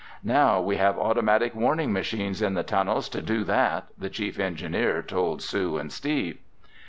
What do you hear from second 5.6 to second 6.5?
and Steve.